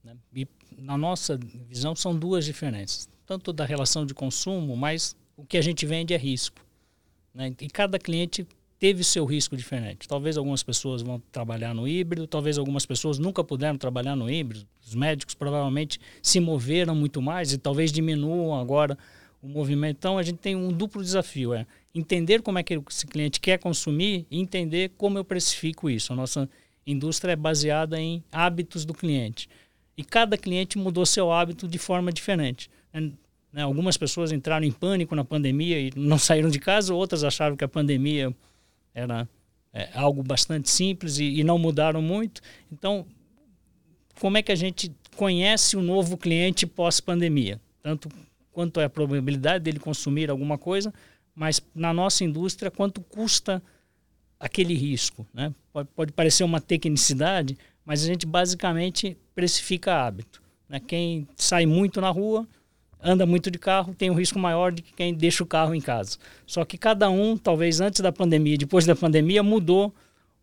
[0.01, 0.15] Né?
[0.33, 3.09] E na nossa visão, são duas diferenças.
[3.25, 6.65] Tanto da relação de consumo, mas o que a gente vende é risco.
[7.33, 7.53] Né?
[7.59, 8.47] E cada cliente
[8.79, 10.07] teve seu risco diferente.
[10.07, 14.67] Talvez algumas pessoas vão trabalhar no híbrido, talvez algumas pessoas nunca puderam trabalhar no híbrido.
[14.85, 18.97] Os médicos provavelmente se moveram muito mais e talvez diminuam agora
[19.41, 19.97] o movimento.
[19.97, 23.57] Então a gente tem um duplo desafio, é entender como é que esse cliente quer
[23.57, 26.11] consumir e entender como eu precifico isso.
[26.13, 26.49] A nossa
[26.85, 29.49] indústria é baseada em hábitos do cliente.
[29.97, 32.69] E cada cliente mudou seu hábito de forma diferente.
[32.93, 33.61] Né?
[33.61, 37.63] Algumas pessoas entraram em pânico na pandemia e não saíram de casa, outras acharam que
[37.63, 38.35] a pandemia
[38.93, 39.27] era
[39.73, 42.41] é, algo bastante simples e, e não mudaram muito.
[42.71, 43.05] Então,
[44.19, 47.59] como é que a gente conhece o novo cliente pós-pandemia?
[47.81, 48.09] Tanto
[48.51, 50.93] quanto é a probabilidade dele consumir alguma coisa,
[51.35, 53.61] mas na nossa indústria, quanto custa
[54.39, 55.27] aquele risco.
[55.33, 55.53] Né?
[55.73, 60.41] Pode, pode parecer uma tecnicidade, mas a gente basicamente precifica hábito.
[60.67, 60.79] Né?
[60.79, 62.47] Quem sai muito na rua,
[63.01, 65.81] anda muito de carro, tem um risco maior de que quem deixa o carro em
[65.81, 66.17] casa.
[66.45, 69.93] Só que cada um, talvez antes da pandemia, depois da pandemia, mudou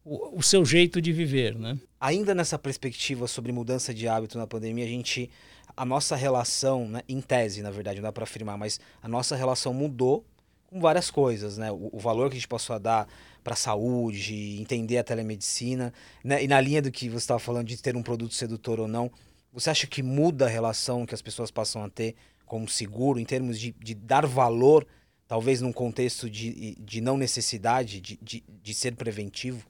[0.05, 1.57] o, o seu jeito de viver.
[1.57, 1.76] Né?
[2.00, 5.28] Ainda nessa perspectiva sobre mudança de hábito na pandemia, a gente
[5.76, 9.35] a nossa relação, né, em tese, na verdade, não dá para afirmar, mas a nossa
[9.35, 10.24] relação mudou
[10.66, 11.70] com várias coisas, né?
[11.70, 13.09] O, o valor que a gente passou a dar
[13.42, 16.42] para a saúde, entender a telemedicina, né?
[16.42, 19.11] E na linha do que você estava falando de ter um produto sedutor ou não,
[19.52, 22.14] você acha que muda a relação que as pessoas passam a ter
[22.46, 24.87] com o seguro em termos de, de dar valor,
[25.26, 29.66] talvez num contexto de, de não necessidade, de, de, de ser preventivo?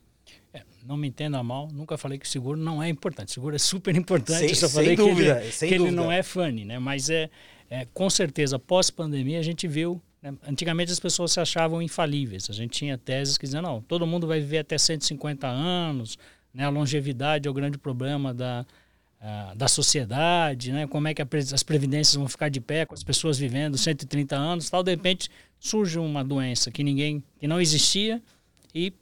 [0.53, 3.29] É, não me entenda mal, nunca falei que o seguro não é importante.
[3.29, 4.41] O seguro é super importante.
[4.41, 6.79] Sem, eu só sem falei dúvida, que, ele, que ele não é funny, né?
[6.79, 7.31] Mas é,
[7.71, 10.01] é com certeza, pós-pandemia, a gente viu.
[10.23, 10.33] Né?
[10.47, 12.49] Antigamente as pessoas se achavam infalíveis.
[12.49, 16.17] A gente tinha teses que diziam: não, todo mundo vai viver até 150 anos,
[16.55, 16.65] né?
[16.65, 18.65] a longevidade é o grande problema da,
[19.21, 20.87] uh, da sociedade, né?
[20.87, 24.71] como é que as previdências vão ficar de pé com as pessoas vivendo 130 anos
[24.71, 24.83] tal.
[24.83, 28.23] De repente surge uma doença que ninguém, que não existia
[28.75, 28.93] e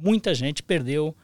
[0.00, 1.14] muita gente perdeu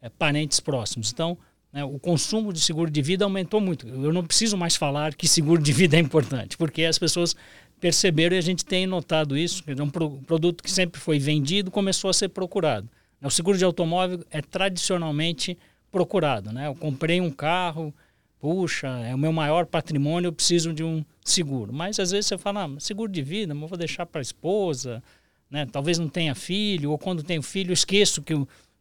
[0.00, 1.12] é, parentes próximos.
[1.12, 1.38] Então,
[1.72, 3.88] né, o consumo de seguro de vida aumentou muito.
[3.88, 7.34] Eu não preciso mais falar que seguro de vida é importante, porque as pessoas
[7.82, 9.64] perceberam e a gente tem notado isso.
[9.66, 12.88] É um produto que sempre foi vendido começou a ser procurado.
[13.20, 15.58] O seguro de automóvel é tradicionalmente
[15.90, 16.52] procurado.
[16.52, 16.68] Né?
[16.68, 17.92] Eu comprei um carro,
[18.38, 21.72] puxa, é o meu maior patrimônio, eu preciso de um seguro.
[21.72, 25.02] Mas às vezes você fala, ah, seguro de vida, mas vou deixar para a esposa,
[25.50, 25.66] né?
[25.66, 28.32] talvez não tenha filho, ou quando tenho filho, esqueço que,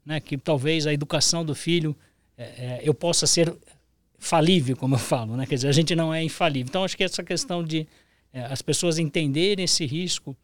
[0.05, 1.95] né, que talvez a educação do filho
[2.37, 3.51] é, é, eu possa ser
[4.19, 5.35] falível, como eu falo.
[5.35, 5.47] Né?
[5.47, 6.69] Quer dizer, a gente não é infalível.
[6.69, 7.87] Então, acho que essa questão de é,
[8.33, 10.35] as pessoas entenderem esse risco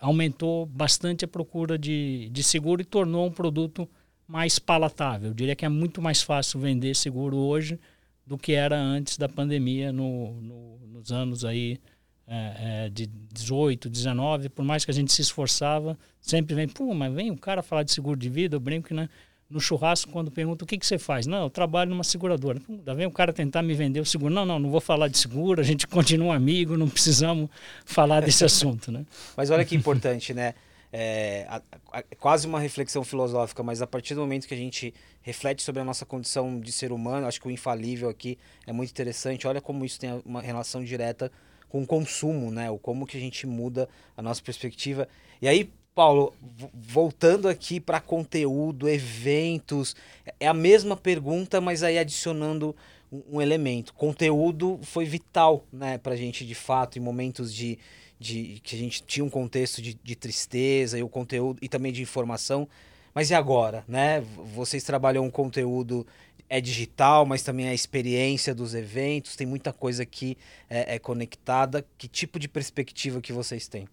[0.00, 3.88] aumentou bastante a procura de, de seguro e tornou um produto
[4.26, 5.30] mais palatável.
[5.30, 7.78] Eu diria que é muito mais fácil vender seguro hoje
[8.26, 11.78] do que era antes da pandemia, no, no, nos anos aí
[12.26, 16.94] é, é, de 18, 19, por mais que a gente se esforçava, sempre vem, pô,
[16.94, 19.08] mas vem o cara falar de seguro de vida, eu brinco, né?
[19.50, 21.26] No churrasco, quando pergunta o que, que você faz?
[21.26, 22.60] Não, eu trabalho numa seguradora.
[22.60, 24.32] Pô, vem o cara tentar me vender o seguro.
[24.32, 27.50] Não, não, não vou falar de seguro, a gente continua amigo, não precisamos
[27.84, 29.04] falar desse assunto, né?
[29.36, 30.54] Mas olha que importante, né?
[30.92, 34.92] É, a, a, quase uma reflexão filosófica, mas a partir do momento que a gente
[35.22, 38.36] reflete sobre a nossa condição de ser humano, acho que o infalível aqui
[38.66, 39.46] é muito interessante.
[39.46, 41.30] Olha como isso tem uma relação direta
[41.68, 42.68] com o consumo, né?
[42.70, 45.08] O como que a gente muda a nossa perspectiva.
[45.40, 46.34] E aí, Paulo,
[46.72, 49.94] voltando aqui para conteúdo, eventos,
[50.38, 52.74] é a mesma pergunta, mas aí adicionando
[53.10, 53.92] um, elemento.
[53.94, 57.78] Conteúdo foi vital, né, para a gente de fato em momentos de,
[58.18, 61.92] de que a gente tinha um contexto de, de tristeza e o conteúdo e também
[61.92, 62.68] de informação.
[63.12, 64.20] Mas e agora, né?
[64.54, 66.06] Vocês trabalham um conteúdo
[66.48, 70.36] é digital, mas também a experiência dos eventos, tem muita coisa aqui
[70.68, 71.84] é, é conectada.
[71.96, 73.88] Que tipo de perspectiva que vocês têm?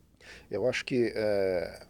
[0.50, 1.86] Eu acho que é,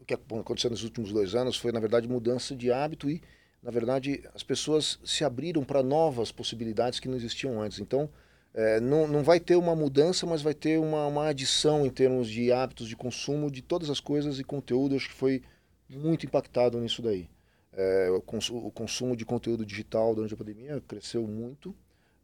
[0.00, 3.22] o que aconteceu nos últimos dois anos foi, na verdade, mudança de hábito e,
[3.62, 7.78] na verdade, as pessoas se abriram para novas possibilidades que não existiam antes.
[7.78, 8.08] Então,
[8.52, 12.28] é, não, não vai ter uma mudança, mas vai ter uma, uma adição em termos
[12.28, 14.96] de hábitos de consumo de todas as coisas e conteúdo.
[14.96, 15.42] Acho que foi
[15.88, 17.28] muito impactado nisso daí.
[17.72, 21.74] É, o, cons o, consumo de conteúdo digital durante a pandemia cresceu muito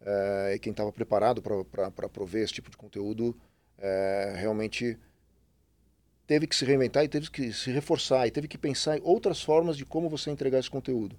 [0.01, 3.37] é, e quem estava preparado para prover esse tipo de conteúdo
[3.79, 4.99] é, realmente
[6.27, 9.43] teve que se reinventar e teve que se reforçar e teve que pensar em outras
[9.43, 11.17] formas de como você entregar esse conteúdo.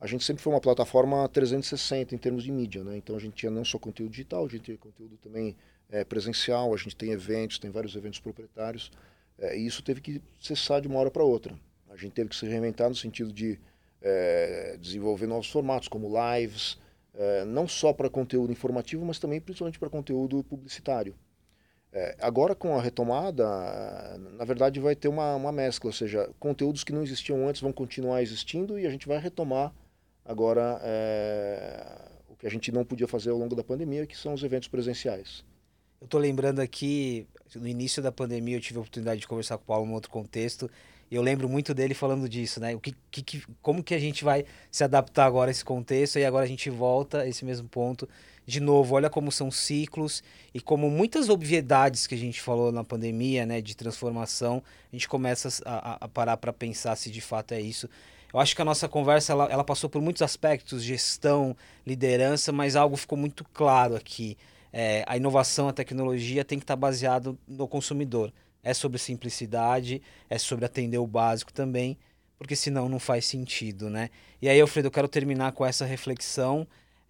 [0.00, 2.96] A gente sempre foi uma plataforma 360 em termos de mídia, né?
[2.96, 5.56] então a gente tinha não só conteúdo digital, a gente tinha conteúdo também
[5.90, 8.90] é, presencial, a gente tem eventos, tem vários eventos proprietários,
[9.38, 11.58] é, e isso teve que cessar de uma hora para outra.
[11.88, 13.58] A gente teve que se reinventar no sentido de
[14.02, 16.78] é, desenvolver novos formatos, como lives,
[17.14, 21.14] é, não só para conteúdo informativo, mas também principalmente para conteúdo publicitário.
[21.96, 23.46] É, agora, com a retomada,
[24.36, 27.72] na verdade, vai ter uma, uma mescla, ou seja, conteúdos que não existiam antes vão
[27.72, 29.72] continuar existindo e a gente vai retomar
[30.24, 34.34] agora é, o que a gente não podia fazer ao longo da pandemia, que são
[34.34, 35.44] os eventos presenciais.
[36.00, 39.62] Eu estou lembrando aqui, no início da pandemia, eu tive a oportunidade de conversar com
[39.62, 40.68] o Paulo em outro contexto,
[41.08, 42.74] e eu lembro muito dele falando disso, né?
[42.74, 46.24] O que, que, como que a gente vai se adaptar agora a esse contexto, e
[46.24, 48.08] agora a gente volta a esse mesmo ponto
[48.46, 52.84] de novo, olha como são ciclos e como muitas obviedades que a gente falou na
[52.84, 57.52] pandemia, né, de transformação, a gente começa a, a parar para pensar se de fato
[57.52, 57.88] é isso.
[58.32, 62.76] Eu acho que a nossa conversa ela, ela passou por muitos aspectos, gestão, liderança, mas
[62.76, 64.36] algo ficou muito claro aqui.
[64.72, 68.32] É, a inovação, a tecnologia tem que estar baseado no consumidor.
[68.62, 71.96] É sobre simplicidade, é sobre atender o básico também,
[72.36, 74.10] porque senão não faz sentido, né?
[74.42, 76.66] E aí, Alfredo, eu quero terminar com essa reflexão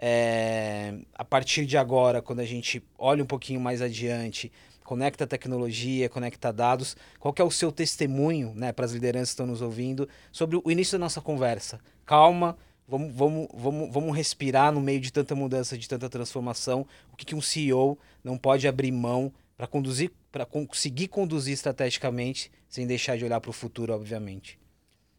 [0.07, 4.53] é, a partir de agora, quando a gente olha um pouquinho mais adiante,
[4.85, 9.47] conecta tecnologia, conecta dados, qual é o seu testemunho né, para as lideranças que estão
[9.47, 11.81] nos ouvindo sobre o início da nossa conversa?
[12.05, 12.55] Calma,
[12.87, 16.87] vamos, vamos, vamos, vamos respirar no meio de tanta mudança, de tanta transformação.
[17.11, 22.53] O que, que um CEO não pode abrir mão para conduzir, para conseguir conduzir estrategicamente,
[22.69, 24.59] sem deixar de olhar para o futuro, obviamente?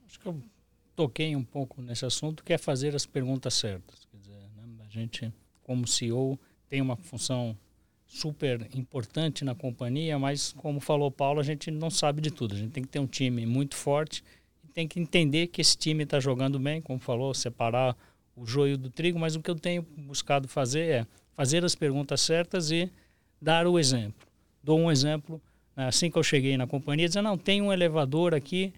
[0.06, 0.40] Acho que eu
[0.96, 4.05] toquei um pouco nesse assunto, que é fazer as perguntas certas
[4.96, 5.32] gente,
[5.64, 7.58] como CEO, tem uma função
[8.08, 12.56] super importante na companhia, mas como falou Paulo, a gente não sabe de tudo.
[12.56, 14.24] A gente tem que ter um time muito forte
[14.64, 17.96] e tem que entender que esse time está jogando bem, como falou, separar
[18.36, 19.20] o joio do trigo.
[19.20, 22.90] Mas o que eu tenho buscado fazer é fazer as perguntas certas e
[23.42, 24.28] dar o exemplo.
[24.64, 25.42] Dou um exemplo.
[25.76, 28.74] Né, assim que eu cheguei na companhia, dizendo, não, tem um elevador aqui,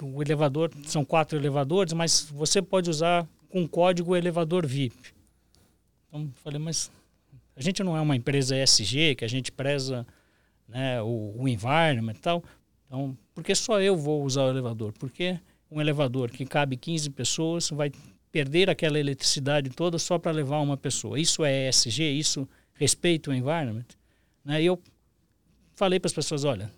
[0.00, 5.17] o elevador, são quatro elevadores, mas você pode usar com código elevador VIP.
[6.08, 6.90] Então, falei, mas
[7.54, 10.06] a gente não é uma empresa ESG, que a gente preza
[10.66, 12.42] né, o, o environment e tal.
[12.86, 14.92] Então, por que só eu vou usar o elevador?
[14.98, 15.38] Porque
[15.70, 17.92] um elevador que cabe 15 pessoas vai
[18.32, 21.18] perder aquela eletricidade toda só para levar uma pessoa.
[21.18, 22.02] Isso é ESG?
[22.02, 23.86] Isso respeita o environment?
[24.44, 24.62] Né?
[24.62, 24.80] E eu
[25.74, 26.72] falei para as pessoas, olha,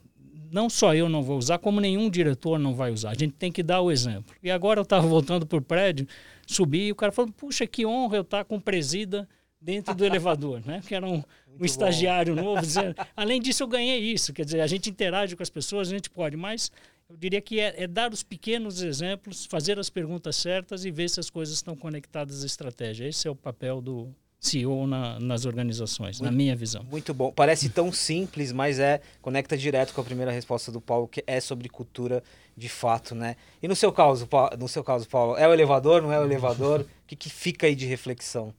[0.50, 3.10] não só eu não vou usar, como nenhum diretor não vai usar.
[3.10, 4.34] A gente tem que dar o exemplo.
[4.42, 6.06] E agora eu estava voltando para o prédio,
[6.52, 9.28] subi e o cara falou: puxa, que honra eu estar com presida
[9.60, 10.80] dentro do elevador, né?
[10.86, 11.22] Que era um,
[11.60, 12.60] um estagiário novo.
[12.62, 14.32] Dizendo, Além disso, eu ganhei isso.
[14.32, 16.70] Quer dizer, a gente interage com as pessoas, a gente pode, mas
[17.08, 21.08] eu diria que é, é, dar os pequenos exemplos, fazer as perguntas certas e ver
[21.08, 23.06] se as coisas estão conectadas à estratégia.
[23.06, 26.82] Esse é o papel do, CEO na, nas organizações, muito, na minha visão.
[26.90, 27.30] Muito bom.
[27.30, 31.38] Parece tão simples, mas é conecta direto com a primeira resposta do Paulo, que é
[31.40, 32.22] sobre cultura
[32.56, 33.36] de fato, né?
[33.62, 36.24] E no seu caso, Paulo, no seu caso, Paulo, é o elevador, não é o
[36.24, 36.80] elevador?
[36.80, 38.54] o que, que fica aí de reflexão?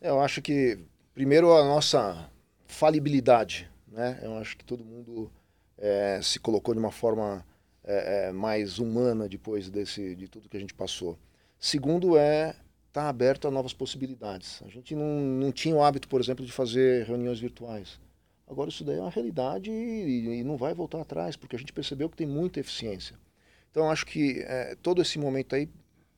[0.00, 0.78] Eu acho que
[1.14, 2.30] primeiro a nossa
[2.66, 4.18] falibilidade, né?
[4.22, 5.30] Eu acho que todo mundo
[5.76, 7.44] é, se colocou de uma forma
[7.84, 11.18] é, é, mais humana depois desse de tudo que a gente passou.
[11.58, 12.54] Segundo é
[12.90, 14.60] está aberto a novas possibilidades.
[14.64, 18.00] A gente não, não tinha o hábito, por exemplo, de fazer reuniões virtuais.
[18.46, 21.72] Agora isso daí é uma realidade e, e não vai voltar atrás, porque a gente
[21.72, 23.16] percebeu que tem muita eficiência.
[23.70, 25.68] Então acho que é, todo esse momento aí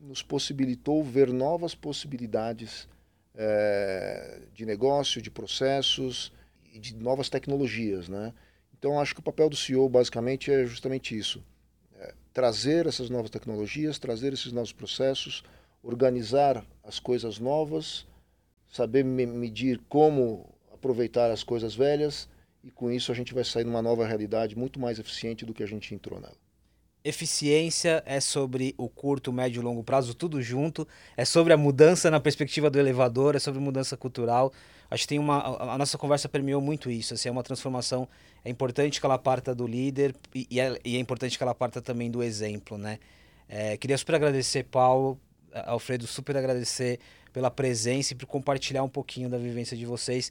[0.01, 2.89] nos possibilitou ver novas possibilidades
[3.35, 6.33] é, de negócio, de processos
[6.73, 8.33] e de novas tecnologias, né?
[8.79, 11.45] Então acho que o papel do CEO basicamente é justamente isso:
[12.01, 15.45] é, trazer essas novas tecnologias, trazer esses novos processos,
[15.83, 18.07] organizar as coisas novas,
[18.71, 22.29] saber me medir como aproveitar as coisas velhas
[22.63, 25.63] e com isso a gente vai sair numa nova realidade muito mais eficiente do que
[25.63, 26.37] a gente entrou nela.
[27.05, 30.87] Eficiência é sobre o curto, médio e longo prazo, tudo junto.
[31.17, 34.53] É sobre a mudança na perspectiva do elevador, é sobre mudança cultural.
[34.89, 35.73] Acho que tem uma.
[35.73, 37.15] A nossa conversa permeou muito isso.
[37.15, 38.09] Assim, é uma transformação.
[38.45, 41.55] É importante que ela parta do líder e, e, é, e é importante que ela
[41.55, 43.01] parta também do exemplo, né?
[43.49, 45.19] É, queria super agradecer, Paulo,
[45.53, 46.99] Alfredo, super agradecer
[47.33, 50.31] pela presença e por compartilhar um pouquinho da vivência de vocês.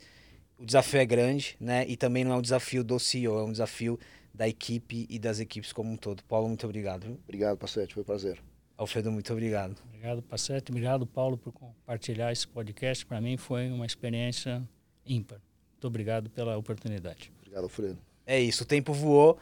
[0.57, 1.85] O desafio é grande, né?
[1.87, 3.99] E também não é um desafio do CEO, é um desafio
[4.33, 6.23] da equipe e das equipes como um todo.
[6.23, 7.05] Paulo, muito obrigado.
[7.05, 7.19] Viu?
[7.23, 8.39] Obrigado, Passetti, foi um prazer.
[8.77, 9.75] Alfredo, muito obrigado.
[9.89, 10.71] Obrigado, Passetti.
[10.71, 13.05] Obrigado, Paulo, por compartilhar esse podcast.
[13.05, 14.67] Para mim foi uma experiência
[15.05, 15.39] ímpar.
[15.73, 17.31] Muito obrigado pela oportunidade.
[17.39, 17.97] Obrigado, Alfredo.
[18.25, 19.37] É isso, o tempo voou.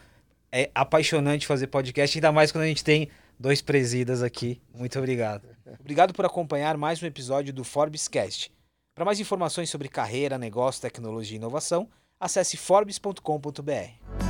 [0.52, 3.08] É apaixonante fazer podcast, ainda mais quando a gente tem
[3.40, 4.62] dois presidas aqui.
[4.74, 5.48] Muito obrigado.
[5.80, 8.52] Obrigado por acompanhar mais um episódio do Forbes Cast.
[8.94, 11.88] Para mais informações sobre carreira, negócio, tecnologia e inovação,
[12.20, 14.29] acesse forbes.com.br.